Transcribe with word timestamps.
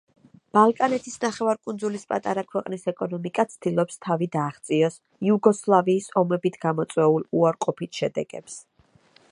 ბალკანეთის 0.57 1.17
ნახევარკუნძულის 1.25 2.05
პატარა 2.13 2.43
ქვეყნის 2.53 2.87
ეკონომიკა 2.93 3.45
ცდილობს 3.51 4.01
თავი 4.07 4.29
დააღწიოს 4.37 4.97
იუგოსლავიის 5.29 6.11
ომებით 6.23 6.61
გამოწვეულ 6.67 7.29
უარყოფით 7.43 8.03
შედეგებს. 8.03 8.59